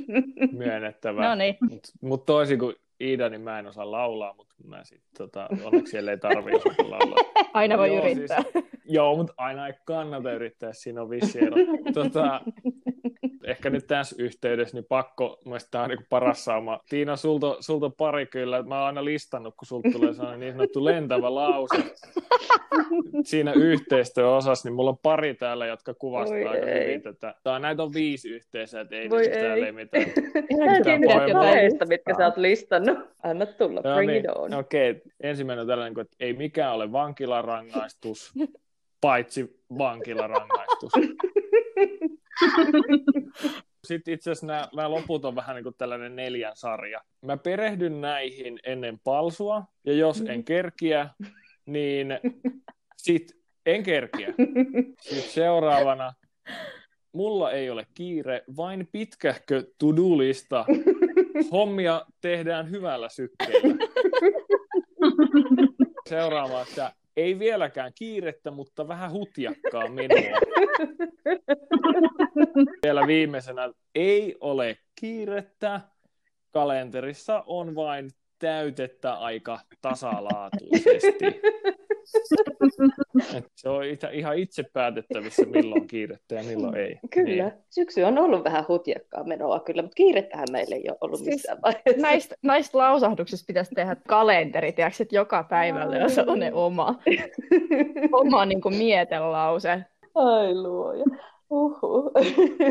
myönnettävä. 0.52 1.30
No 1.30 1.36
niin. 1.36 1.58
Mutta 1.70 1.90
mut 2.02 2.26
toisin 2.26 2.60
kuin 2.60 2.76
Iida, 3.02 3.30
niin 3.30 3.42
mä 3.42 3.60
en 3.60 3.68
osaa 3.68 3.92
laulaa, 3.92 4.34
mutta 4.34 4.56
mä 4.64 4.84
sit, 4.84 5.04
tota, 5.18 5.48
onneksi 5.64 5.92
siellä 5.92 6.12
ei 6.12 6.18
tarvitse 6.18 6.70
osata 6.70 6.90
laulaa. 6.90 7.18
Aina 7.54 7.78
voi 7.78 7.96
Joo, 7.96 8.06
yrittää. 8.06 8.42
Siis, 8.42 8.66
joo, 8.86 9.16
mutta 9.16 9.34
aina 9.38 9.68
ei 9.68 9.74
kannata 9.86 10.32
yrittää, 10.32 10.74
siinä 10.74 11.02
on 11.02 11.10
vissi 11.10 11.40
ero. 11.40 11.56
Tota, 11.94 12.42
ehkä 13.44 13.70
nyt 13.70 13.88
tässä 13.88 14.16
yhteydessä 14.20 14.78
niin 14.78 14.86
pakko, 14.86 15.40
mielestäni 15.46 15.72
tämä 15.72 15.84
on 15.84 15.90
niin 15.90 16.06
paras 16.10 16.46
sauma. 16.46 16.80
Tiina, 16.90 17.16
sulta, 17.16 17.58
sulta 17.60 17.90
pari 17.90 18.26
kyllä, 18.26 18.64
mä 18.64 18.78
oon 18.78 18.88
aina 18.88 19.06
listannut, 19.06 19.56
kun 19.56 19.66
sulta 19.66 19.90
tulee 19.92 20.14
sellainen 20.14 20.40
niin 20.40 20.54
sanottu 20.54 20.86
lentävä 20.86 21.36
lause 21.36 21.78
siinä 23.24 23.54
yhteistyöosassa, 23.54 24.70
niin 24.70 24.76
mulla 24.76 24.90
on 24.90 24.98
pari 24.98 25.34
täällä, 25.34 25.66
jotka 25.66 25.94
kuvastaa 25.94 26.38
Voi 26.38 26.48
aika 26.48 26.68
ei. 26.68 26.84
hyvin 26.84 27.02
tätä. 27.02 27.36
Tää, 27.44 27.60
näitä 27.60 27.84
on 27.84 27.94
viisi 27.94 28.30
yhteensä, 28.30 28.82
että 28.82 28.96
ei, 28.96 29.10
Voi 29.10 29.20
niistä 29.20 29.40
täällä 29.40 29.56
ei. 29.56 29.64
ei 29.64 29.72
mitään. 29.72 30.04
Mitään 30.78 31.34
näistä, 31.34 31.86
mitkä 31.86 32.16
sä 32.18 32.26
oot 32.26 32.38
listannut. 32.38 32.98
Anna 33.24 33.46
tulla, 33.46 33.82
No 33.84 33.96
bring 33.96 34.12
niin, 34.12 34.26
it 34.26 34.32
on. 34.36 34.54
Okei, 34.54 34.92
okay. 34.92 35.02
ensimmäinen 35.20 35.62
on 35.62 35.68
tällainen, 35.68 36.02
että 36.02 36.16
ei 36.20 36.34
mikään 36.34 36.74
ole 36.74 36.92
vankilarangaistus, 36.92 38.34
paitsi 39.02 39.62
vankilarangaistus. 39.78 40.92
Sitten 43.88 44.14
itse 44.14 44.32
asiassa 44.32 44.48
nämä, 44.48 44.68
nämä 44.76 44.92
loput 44.92 45.26
on 45.26 45.36
vähän 45.36 45.56
niin 45.56 45.64
kuin 45.64 45.76
tällainen 45.78 46.16
neljän 46.16 46.56
sarja. 46.56 47.02
Mä 47.22 47.38
perehdyn 47.38 48.02
näihin 48.02 48.60
ennen 48.64 49.00
palsua, 49.04 49.64
ja 49.86 49.94
jos 49.94 50.22
en 50.22 50.44
kerkiä, 50.44 51.10
niin 51.66 52.08
sit 52.98 53.38
en 53.66 53.84
kerkiä. 53.84 54.28
Sitten 55.02 55.32
seuraavana, 55.32 56.14
mulla 57.12 57.52
ei 57.52 57.70
ole 57.70 57.86
kiire, 57.94 58.44
vain 58.58 58.88
pitkähkö 58.92 59.64
to-do-lista. 59.78 60.66
Hommia 61.52 62.06
tehdään 62.22 62.72
hyvällä 62.72 63.10
sykkeellä. 63.10 63.76
Seuraava, 66.10 66.62
että 66.62 66.94
ei 67.18 67.40
vieläkään 67.40 67.92
kiirettä, 67.96 68.52
mutta 68.52 68.88
vähän 68.88 69.12
hutjakkaa 69.12 69.88
minua. 69.88 70.38
Vielä 72.84 73.08
viimeisenä, 73.08 73.70
ei 73.96 74.36
ole 74.40 74.78
kiirettä. 75.02 75.82
Kalenterissa 76.52 77.44
on 77.48 77.76
vain 77.76 78.10
täytettä 78.40 79.14
aika 79.14 79.60
tasalaatuisesti. 79.82 81.42
Et 83.38 83.46
se 83.56 83.70
on 83.70 83.84
ihan 84.12 84.38
itse 84.38 84.64
päätettävissä, 84.74 85.46
milloin 85.46 85.88
kiirettä 85.88 86.36
ja 86.36 86.44
milloin 86.44 86.78
ei. 86.78 87.00
Kyllä. 87.10 87.44
Niin. 87.44 87.64
Syksy 87.70 88.04
on 88.04 88.18
ollut 88.18 88.44
vähän 88.44 88.66
hutjakkaa 88.68 89.24
menoa 89.24 89.60
kyllä, 89.60 89.82
mutta 89.82 89.96
kiirettähän 89.96 90.48
meillä 90.52 90.76
ei 90.76 90.84
ole 90.90 90.98
ollut 91.02 91.20
Siis 91.20 91.30
missään 91.30 91.62
vaiheessa. 91.62 92.02
Näistä, 92.02 92.36
näistä 92.44 92.78
lausahduksista 92.78 93.48
pitäisi 93.48 93.76
tehdä 93.76 93.96
kalenteri, 94.08 94.72
tiedätkö, 94.72 95.04
että 95.04 95.16
joka 95.16 95.44
päivälle 95.44 96.04
on 96.04 96.10
sellainen 96.10 96.54
oma, 96.54 96.96
oma 98.22 98.46
niin 98.46 98.62
kuin 98.62 98.76
mietelause. 98.76 99.80
Ai 100.16 100.56
luoja. 100.56 101.06
Uhu. 101.50 102.12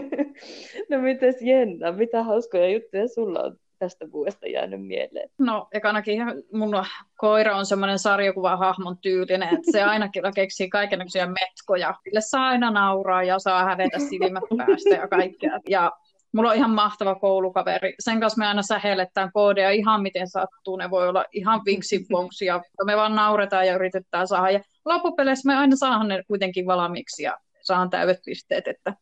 no 0.90 0.98
mites 1.00 1.42
Jenna, 1.42 1.92
mitä 1.92 2.22
hauskoja 2.22 2.68
juttuja 2.68 3.08
sulla 3.08 3.42
on 3.42 3.56
tästä 3.80 4.12
vuodesta 4.12 4.46
jäänyt 4.46 4.86
mieleen? 4.86 5.30
No, 5.38 5.68
ekanakin 5.72 6.22
mun 6.52 6.84
koira 7.16 7.56
on 7.56 7.66
semmoinen 7.66 7.98
sarjakuva-hahmon 7.98 8.98
tyylinen, 8.98 9.48
että 9.48 9.72
se 9.72 9.82
aina 9.82 10.08
kyllä 10.08 10.32
keksii 10.32 10.68
kaikenlaisia 10.68 11.26
metkoja. 11.26 11.94
Sille 12.04 12.20
saa 12.20 12.48
aina 12.48 12.70
nauraa 12.70 13.22
ja 13.22 13.38
saa 13.38 13.64
hävetä 13.64 13.98
silmät 13.98 14.44
päästä 14.56 14.94
ja 14.94 15.08
kaikkea. 15.08 15.60
Ja 15.68 15.92
mulla 16.32 16.50
on 16.50 16.56
ihan 16.56 16.70
mahtava 16.70 17.14
koulukaveri. 17.14 17.94
Sen 18.00 18.20
kanssa 18.20 18.38
me 18.38 18.46
aina 18.46 18.62
sähelletään 18.62 19.32
koodeja 19.32 19.70
ihan 19.70 20.02
miten 20.02 20.28
sattuu. 20.28 20.76
Ne 20.76 20.90
voi 20.90 21.08
olla 21.08 21.24
ihan 21.32 21.60
vinksipongsia. 21.64 22.62
Me 22.84 22.96
vaan 22.96 23.14
nauretaan 23.14 23.66
ja 23.66 23.74
yritetään 23.74 24.28
saada. 24.28 24.50
Ja 24.50 24.60
loppupeleissä 24.84 25.46
me 25.46 25.56
aina 25.56 25.76
saadaan 25.76 26.08
ne 26.08 26.22
kuitenkin 26.26 26.66
valmiiksi 26.66 27.22
ja 27.22 27.38
saan 27.60 27.90
täydet 27.90 28.18
pisteet. 28.24 28.68
Että 28.68 28.94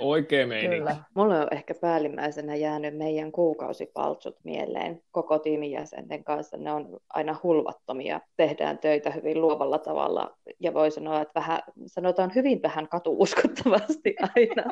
Oikein 0.00 0.48
meininki. 0.48 0.78
Kyllä. 0.78 0.96
Mulle 1.14 1.40
on 1.40 1.48
ehkä 1.50 1.74
päällimmäisenä 1.80 2.54
jäänyt 2.54 2.96
meidän 2.96 3.32
kuukausipaltsut 3.32 4.36
mieleen 4.44 5.02
koko 5.10 5.38
tiimin 5.38 5.70
jäsenten 5.70 6.24
kanssa. 6.24 6.56
Ne 6.56 6.72
on 6.72 6.98
aina 7.08 7.36
hulvattomia. 7.42 8.20
Tehdään 8.36 8.78
töitä 8.78 9.10
hyvin 9.10 9.40
luovalla 9.40 9.78
tavalla 9.78 10.36
ja 10.60 10.74
voi 10.74 10.90
sanoa, 10.90 11.20
että 11.20 11.40
vähän, 11.40 11.60
sanotaan 11.86 12.34
hyvin 12.34 12.62
vähän 12.62 12.88
katuuskottavasti 12.88 14.14
aina. 14.36 14.64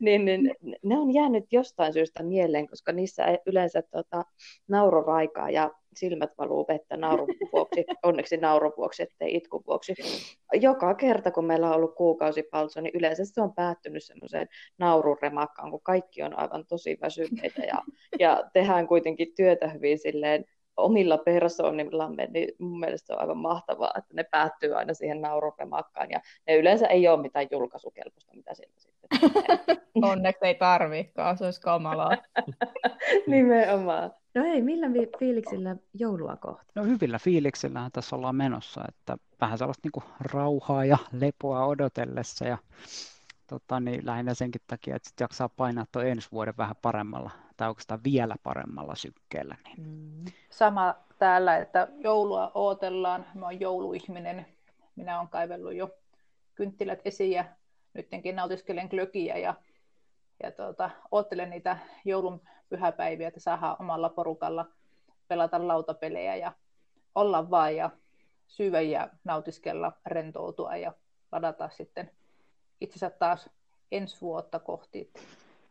niin, 0.00 0.24
niin, 0.24 0.54
ne 0.82 0.98
on 0.98 1.14
jäänyt 1.14 1.44
jostain 1.52 1.92
syystä 1.92 2.22
mieleen, 2.22 2.68
koska 2.68 2.92
niissä 2.92 3.38
yleensä 3.46 3.82
tota, 3.82 4.24
naururaikaa 4.68 5.50
ja 5.50 5.70
silmät 5.96 6.30
valuu 6.38 6.66
vettä 6.68 6.96
naurun 6.96 7.28
vuoksi, 7.52 7.84
onneksi 8.02 8.36
naurun 8.36 8.72
vuoksi, 8.76 9.02
ettei 9.02 9.36
itkun 9.36 9.62
vuoksi. 9.66 9.94
Joka 10.52 10.94
kerta, 10.94 11.30
kun 11.30 11.44
meillä 11.44 11.68
on 11.68 11.76
ollut 11.76 11.94
kuukausipaltsu, 11.94 12.80
niin 12.80 12.94
yleensä 12.94 13.24
se 13.24 13.40
on 13.40 13.54
päättynyt 13.54 14.04
semmoiseen 14.04 14.48
naururemakkaan, 14.78 15.70
kun 15.70 15.82
kaikki 15.82 16.22
on 16.22 16.38
aivan 16.38 16.66
tosi 16.66 16.98
väsyneitä 17.00 17.62
ja, 17.62 17.82
ja 18.18 18.44
tehdään 18.52 18.86
kuitenkin 18.86 19.34
työtä 19.36 19.68
hyvin 19.68 19.98
silleen 19.98 20.44
omilla 20.76 21.18
persoonillamme, 21.18 22.28
niin 22.30 22.48
mun 22.58 22.80
mielestä 22.80 23.06
se 23.06 23.12
on 23.12 23.20
aivan 23.20 23.36
mahtavaa, 23.36 23.92
että 23.98 24.14
ne 24.14 24.24
päättyy 24.30 24.74
aina 24.74 24.94
siihen 24.94 25.20
naururemakkaan 25.20 26.10
ja 26.10 26.20
ne 26.46 26.56
yleensä 26.56 26.86
ei 26.86 27.08
ole 27.08 27.22
mitään 27.22 27.46
julkaisukelpoista, 27.50 28.34
mitä 28.34 28.54
sieltä 28.54 28.80
sitten 28.80 29.08
tulee. 29.20 29.82
Onneksi 30.12 30.46
ei 30.46 30.54
tarvikaan, 30.54 31.38
se 31.38 31.44
olisi 31.44 31.60
kamalaa. 31.60 32.16
Nimenomaan. 33.26 34.10
No 34.36 34.42
hei, 34.42 34.62
millä 34.62 34.86
fiiliksillä 35.18 35.76
joulua 35.94 36.36
kohta? 36.36 36.72
No 36.74 36.84
hyvillä 36.84 37.18
fiiliksillähän 37.18 37.92
tässä 37.92 38.16
ollaan 38.16 38.36
menossa, 38.36 38.84
että 38.88 39.16
vähän 39.40 39.58
sellaista 39.58 39.80
niin 39.84 39.92
kuin 39.92 40.04
rauhaa 40.20 40.84
ja 40.84 40.98
lepoa 41.12 41.66
odotellessa 41.66 42.44
ja 42.44 42.58
tota, 43.46 43.80
niin 43.80 44.06
lähinnä 44.06 44.34
senkin 44.34 44.60
takia, 44.66 44.96
että 44.96 45.08
sit 45.08 45.20
jaksaa 45.20 45.48
painaa 45.48 45.86
tuo 45.92 46.02
ensi 46.02 46.28
vuoden 46.32 46.54
vähän 46.58 46.76
paremmalla 46.82 47.30
tai 47.56 47.68
oikeastaan 47.68 48.00
vielä 48.04 48.36
paremmalla 48.42 48.94
sykkeellä. 48.94 49.56
Niin. 49.64 49.86
Mm. 49.86 50.24
Sama 50.50 50.94
täällä, 51.18 51.56
että 51.56 51.88
joulua 51.98 52.50
ootellaan. 52.54 53.26
Mä 53.34 53.46
oon 53.46 53.60
jouluihminen. 53.60 54.46
Minä 54.96 55.18
olen 55.18 55.28
kaivellut 55.28 55.74
jo 55.74 55.90
kynttilät 56.54 57.00
esiin 57.04 57.32
ja 57.32 57.44
nyttenkin 57.94 58.36
nautiskelen 58.36 58.88
glögiä 58.88 59.38
ja, 59.38 59.54
ja 60.42 60.50
tuota, 60.50 60.90
oottelen 61.10 61.50
niitä 61.50 61.78
joulun 62.04 62.40
pyhäpäiviä, 62.68 63.28
että 63.28 63.40
saadaan 63.40 63.76
omalla 63.80 64.08
porukalla 64.08 64.66
pelata 65.28 65.68
lautapelejä 65.68 66.36
ja 66.36 66.52
olla 67.14 67.50
vaan 67.50 67.76
ja 67.76 67.90
syödä 68.46 68.80
ja 68.80 69.08
nautiskella, 69.24 69.92
rentoutua 70.06 70.76
ja 70.76 70.92
ladata 71.32 71.68
sitten 71.72 72.10
itsensä 72.80 73.10
taas 73.10 73.50
ensi 73.92 74.20
vuotta 74.20 74.58
kohti. 74.58 75.12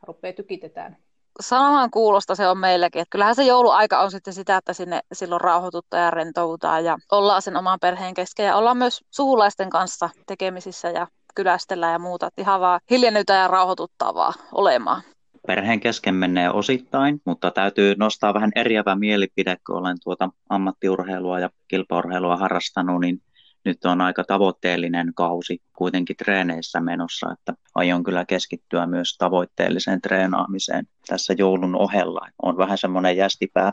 Rupeaa 0.04 0.34
tykitetään. 0.34 0.98
Samaan 1.42 1.92
kuulosta 1.92 2.36
se 2.36 2.48
on 2.48 2.58
meillekin. 2.58 3.02
Että 3.02 3.12
kyllähän 3.12 3.36
se 3.36 3.44
jouluaika 3.44 4.00
on 4.00 4.12
sitten 4.12 4.34
sitä, 4.34 4.58
että 4.58 4.74
sinne 4.74 5.02
silloin 5.14 5.42
rauhoituttaa 5.42 6.00
ja 6.00 6.12
rentoudutaan 6.12 6.86
ja 6.86 6.98
ollaan 7.12 7.42
sen 7.42 7.58
oman 7.58 7.80
perheen 7.82 8.14
kesken 8.14 8.46
ja 8.46 8.56
ollaan 8.56 8.78
myös 8.78 9.02
sukulaisten 9.12 9.70
kanssa 9.70 10.10
tekemisissä 10.28 10.90
ja 10.90 11.08
kylästellään 11.36 11.94
ja 11.94 12.00
muuta. 12.00 12.28
Että 12.28 12.42
ihan 12.42 12.62
vaan 12.62 12.80
hiljennytään 12.90 13.42
ja 13.42 13.48
rauhoituttaa 13.48 14.14
vaan 14.14 14.34
olemaan. 14.52 15.02
Perheen 15.48 15.80
kesken 15.80 16.16
menee 16.16 16.50
osittain, 16.50 17.22
mutta 17.26 17.52
täytyy 17.52 17.96
nostaa 17.98 18.34
vähän 18.34 18.52
eriävä 18.56 18.96
mielipide, 18.96 19.58
kun 19.68 19.78
olen 19.78 19.98
tuota 20.04 20.30
ammattiurheilua 20.50 21.40
ja 21.40 21.50
kilpaurheilua 21.68 22.38
harrastanut, 22.38 23.02
niin 23.02 23.22
nyt 23.66 23.86
on 23.86 24.02
aika 24.02 24.24
tavoitteellinen 24.24 25.14
kausi 25.16 25.62
kuitenkin 25.78 26.18
treeneissä 26.18 26.82
menossa, 26.82 27.32
että 27.34 27.54
aion 27.76 28.04
kyllä 28.04 28.26
keskittyä 28.26 28.88
myös 28.88 29.18
tavoitteelliseen 29.18 30.02
treenaamiseen 30.02 30.88
tässä 31.08 31.34
joulun 31.38 31.76
ohella. 31.76 32.28
On 32.42 32.58
vähän 32.58 32.78
semmoinen 32.78 33.18
jästipää 33.18 33.72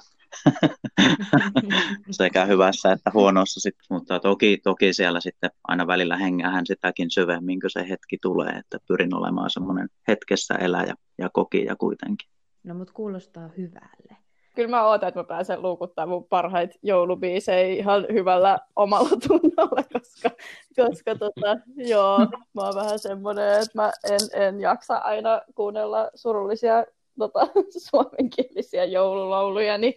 sekä 2.10 2.44
hyvässä 2.44 2.92
että 2.92 3.10
huonossa, 3.14 3.60
sit, 3.60 3.74
mutta 3.90 4.20
toki, 4.20 4.60
toki 4.62 4.92
siellä 4.92 5.20
sitten 5.20 5.50
aina 5.68 5.86
välillä 5.86 6.16
hengähän 6.16 6.66
sitäkin 6.66 7.10
syvemmin, 7.10 7.60
kun 7.60 7.70
se 7.70 7.88
hetki 7.88 8.18
tulee, 8.22 8.52
että 8.52 8.78
pyrin 8.88 9.14
olemaan 9.14 9.50
semmoinen 9.50 9.88
hetkessä 10.08 10.54
eläjä 10.54 10.94
ja 11.22 11.30
kokija 11.32 11.76
kuitenkin. 11.76 12.28
No 12.64 12.74
mut 12.74 12.90
kuulostaa 12.90 13.50
hyvälle. 13.56 14.16
Kyllä 14.54 14.68
mä 14.68 14.86
ootan, 14.86 15.08
että 15.08 15.20
mä 15.20 15.24
pääsen 15.24 15.62
luukuttaa 15.62 16.06
mun 16.06 16.24
parhaita 16.24 16.78
joulubiisejä 16.82 17.74
ihan 17.74 18.06
hyvällä 18.12 18.58
omalla 18.76 19.16
tunnolla, 19.28 19.82
koska, 19.92 20.30
koska 20.76 21.14
tota, 21.14 21.56
joo, 21.76 22.18
mä 22.54 22.62
oon 22.62 22.74
vähän 22.74 22.98
semmoinen, 22.98 23.52
että 23.52 23.70
mä 23.74 23.92
en, 24.10 24.42
en 24.46 24.60
jaksa 24.60 24.96
aina 24.96 25.42
kuunnella 25.54 26.10
surullisia 26.14 26.84
tota, 27.18 27.48
suomenkielisiä 27.90 28.84
joululauluja, 28.84 29.78
niin 29.78 29.94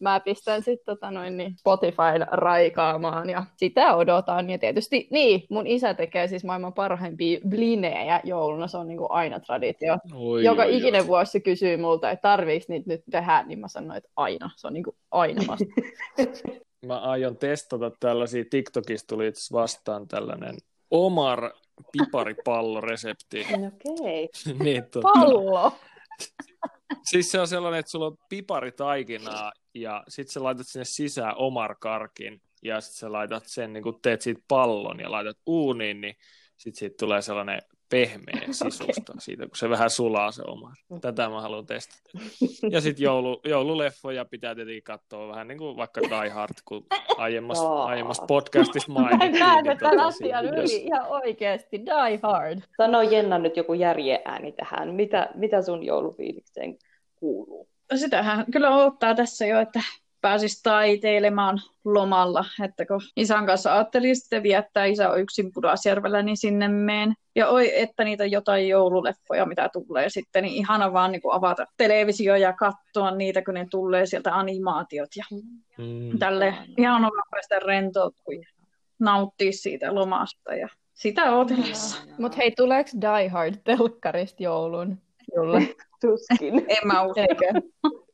mä 0.00 0.20
pistän 0.20 0.62
sitten 0.62 0.94
tota 0.94 1.10
noin, 1.10 1.36
niin 1.36 1.56
Spotifyn 1.58 2.26
raikaamaan 2.30 3.30
ja 3.30 3.44
sitä 3.56 3.94
odotan. 3.94 4.50
Ja 4.50 4.58
tietysti, 4.58 5.08
niin, 5.10 5.46
mun 5.50 5.66
isä 5.66 5.94
tekee 5.94 6.28
siis 6.28 6.44
maailman 6.44 6.72
parhaimpia 6.72 7.40
blinejä 7.48 8.20
jouluna, 8.24 8.68
se 8.68 8.76
on 8.76 8.88
niin 8.88 8.98
kuin 8.98 9.10
aina 9.10 9.40
traditio. 9.40 9.98
Oi, 10.14 10.44
Joka 10.44 10.62
oi, 10.62 10.76
ikinen 10.76 11.00
oi. 11.00 11.06
vuosi 11.06 11.32
se 11.32 11.40
kysyy 11.40 11.76
multa, 11.76 12.10
että 12.10 12.22
tarviiko 12.22 12.66
niitä 12.68 12.90
nyt 12.90 13.02
tehdä, 13.10 13.44
niin 13.46 13.58
mä 13.58 13.68
sanoin, 13.68 13.98
että 13.98 14.10
aina, 14.16 14.50
se 14.56 14.66
on 14.66 14.72
niin 14.72 14.84
kuin 14.84 14.96
aina 15.10 15.42
vasta. 15.48 15.64
mä 16.86 16.98
aion 16.98 17.36
testata 17.36 17.90
tällaisia, 18.00 18.44
TikTokista 18.50 19.14
tuli 19.14 19.26
itse 19.26 19.54
vastaan 19.54 20.08
tällainen 20.08 20.56
Omar 20.90 21.52
piparipalloresepti. 21.92 23.40
Okei. 23.66 24.24
Okay. 24.24 24.64
niin, 24.64 24.84
tota... 24.84 25.08
Pallo! 25.14 25.72
siis 27.10 27.30
se 27.30 27.40
on 27.40 27.48
sellainen, 27.48 27.80
että 27.80 27.90
sulla 27.90 28.06
on 28.06 28.16
piparitaikinaa 28.28 29.52
ja 29.74 30.04
sitten 30.08 30.32
sä 30.32 30.42
laitat 30.42 30.66
sinne 30.66 30.84
sisään 30.84 31.36
Omar 31.36 31.76
karkin 31.80 32.40
ja 32.62 32.80
sitten 32.80 32.98
sä 32.98 33.12
laitat 33.12 33.42
sen, 33.46 33.72
niin 33.72 33.82
kun 33.82 33.98
teet 34.02 34.22
siitä 34.22 34.42
pallon 34.48 35.00
ja 35.00 35.10
laitat 35.10 35.36
uuniin, 35.46 36.00
niin 36.00 36.14
sitten 36.56 36.78
siitä 36.78 36.96
tulee 36.98 37.22
sellainen 37.22 37.62
pehmeä 37.90 38.46
sisusta 38.52 38.84
okay. 38.84 39.14
siitä, 39.18 39.46
kun 39.46 39.56
se 39.56 39.70
vähän 39.70 39.90
sulaa 39.90 40.32
se 40.32 40.42
oma. 40.46 40.72
Tätä 41.00 41.28
mä 41.28 41.40
haluan 41.40 41.66
testata. 41.66 42.10
Ja 42.70 42.80
sitten 42.80 43.04
joulu, 43.04 43.40
joululeffoja 43.44 44.24
pitää 44.24 44.54
tietenkin 44.54 44.82
katsoa 44.82 45.28
vähän 45.28 45.48
niin 45.48 45.58
kuin 45.58 45.76
vaikka 45.76 46.00
Die 46.00 46.30
Hard, 46.30 46.54
kun 46.64 46.86
aiemmassa, 47.16 47.68
oh. 47.68 47.86
aiemmassa 47.86 48.26
podcastissa 48.26 48.92
mainittiin. 49.02 49.32
Mä 49.32 49.38
näen 49.38 49.64
niin 49.64 49.78
tämän 49.78 50.00
asian 50.00 50.44
yli 50.44 50.76
ihan 50.76 51.06
oikeasti. 51.08 51.86
Die 51.86 52.18
Hard. 52.22 52.60
Sano 52.76 53.02
Jenna 53.02 53.38
nyt 53.38 53.56
joku 53.56 53.74
järjeääni 53.74 54.52
tähän. 54.52 54.94
Mitä, 54.94 55.30
mitä 55.34 55.62
sun 55.62 55.82
joulufiilikseen 55.82 56.78
kuuluu? 57.14 57.73
Sitähän 57.94 58.44
kyllä 58.52 58.76
odottaa 58.76 59.14
tässä 59.14 59.46
jo, 59.46 59.60
että 59.60 59.80
pääsisi 60.20 60.62
taiteilemaan 60.62 61.60
lomalla, 61.84 62.44
että 62.64 62.86
kun 62.86 63.00
isän 63.16 63.46
kanssa 63.46 63.74
ajattelin 63.74 64.16
sitten 64.16 64.42
viettää, 64.42 64.84
isä 64.84 65.10
on 65.10 65.20
yksin 65.20 65.52
Pudasjärvellä, 65.54 66.22
niin 66.22 66.36
sinne 66.36 66.68
meen. 66.68 67.14
Ja 67.36 67.48
oi, 67.48 67.80
että 67.80 68.04
niitä 68.04 68.24
jotain 68.26 68.68
joululeffoja, 68.68 69.46
mitä 69.46 69.70
tulee 69.72 70.10
sitten, 70.10 70.42
niin 70.42 70.54
ihana 70.54 70.92
vaan 70.92 71.12
niin 71.12 71.22
kuin 71.22 71.34
avata 71.34 71.66
televisio 71.76 72.36
ja 72.36 72.52
katsoa 72.52 73.10
niitä, 73.10 73.42
kun 73.42 73.54
ne 73.54 73.66
tulee 73.70 74.06
sieltä 74.06 74.34
animaatiot 74.34 75.08
ja 75.16 75.24
mm. 75.78 76.18
tälle. 76.18 76.54
Ihan 76.78 77.04
on 77.04 77.12
päästä 77.30 77.58
rentoutua 77.58 78.34
ja 78.34 78.48
nauttia 78.98 79.52
siitä 79.52 79.94
lomasta 79.94 80.54
ja 80.54 80.68
sitä 80.94 81.32
odotellessa. 81.32 82.02
Mutta 82.18 82.36
hei, 82.36 82.50
tuleeko 82.50 82.90
Die 83.00 83.28
Hard 83.28 83.54
telkkarista 83.64 84.42
joulun? 84.42 84.98
Julle? 85.36 85.58
Tuskin. 86.04 86.54
en 86.68 86.86
mä 86.86 87.02
usko. 87.02 87.20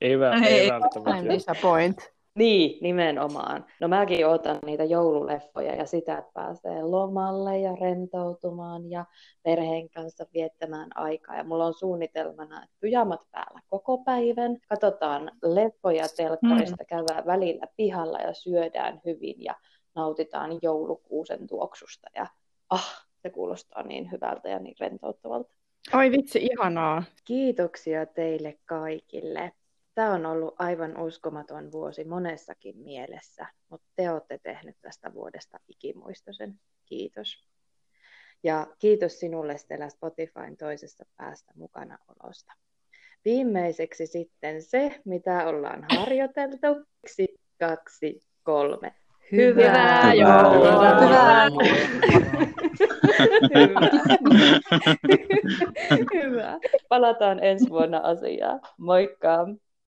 Ei, 0.01 0.17
vä- 0.17 0.47
ei, 0.47 0.61
ei 0.61 0.71
välttämättä. 0.71 1.33
Disappoint. 1.33 2.11
Niin, 2.35 2.79
nimenomaan. 2.83 3.67
No 3.81 3.89
mäkin 3.89 4.27
otan 4.27 4.59
niitä 4.67 4.85
joululeffoja 4.85 5.75
ja 5.75 5.87
sitä, 5.87 6.19
että 6.19 6.31
pääsee 6.35 6.83
lomalle 6.83 7.59
ja 7.59 7.77
rentoutumaan 7.81 8.91
ja 8.91 9.05
perheen 9.43 9.91
kanssa 9.91 10.27
viettämään 10.35 10.89
aikaa. 10.95 11.37
Ja 11.37 11.45
mulla 11.45 11.67
on 11.67 11.75
suunnitelmana, 11.75 12.63
että 12.63 12.77
pyjamat 12.81 13.21
päällä 13.31 13.61
koko 13.69 13.99
päivän. 13.99 14.57
Katsotaan 14.69 15.31
leffoja 15.43 16.05
telkkarista, 16.17 16.83
mm. 16.83 16.87
käydään 16.89 17.27
välillä 17.27 17.67
pihalla 17.77 18.19
ja 18.19 18.35
syödään 18.35 19.01
hyvin 19.05 19.45
ja 19.45 19.55
nautitaan 19.95 20.59
joulukuusen 20.63 21.47
tuoksusta. 21.47 22.09
Ja 22.15 22.27
ah, 22.71 23.07
se 23.23 23.31
kuulostaa 23.31 23.83
niin 23.83 24.11
hyvältä 24.13 24.49
ja 24.49 24.59
niin 24.59 24.75
rentouttavalta. 24.81 25.60
Oi 25.95 26.11
vitsi, 26.11 26.49
ihanaa. 26.53 27.03
Kiitoksia 27.25 28.07
teille 28.07 28.59
kaikille. 28.65 29.53
Tämä 29.95 30.13
on 30.13 30.27
ollut 30.27 30.55
aivan 30.59 31.01
uskomaton 31.01 31.73
vuosi 31.73 32.05
monessakin 32.05 32.79
mielessä, 32.79 33.47
mutta 33.69 33.87
te 33.97 34.11
olette 34.11 34.39
tehnyt 34.43 34.77
tästä 34.81 35.15
vuodesta 35.15 35.59
ikimuistoisen. 35.69 36.61
Kiitos. 36.87 37.45
Ja 38.43 38.67
kiitos 38.79 39.21
sinulle 39.21 39.59
Stella 39.59 39.89
Spotifyn 39.89 40.57
toisessa 40.57 41.05
päästä 41.17 41.53
mukana 41.57 41.99
olosta. 42.09 42.53
Viimeiseksi 43.25 44.07
sitten 44.07 44.63
se, 44.63 45.01
mitä 45.05 45.47
ollaan 45.49 45.87
harjoiteltu. 45.97 46.67
Yksi, 47.05 47.41
kaksi, 47.59 48.21
kolme. 48.43 48.95
Hyvää, 49.33 50.13
Hyvää 50.13 50.15
joulua! 50.15 51.01
Hyvää. 51.01 51.49
Hyvä. 53.55 53.81
Hyvä. 56.15 56.59
Palataan 56.89 57.45
ensi 57.45 57.71
vuonna 57.71 57.99
asiaan. 57.99 58.61
Moikka! 58.79 59.47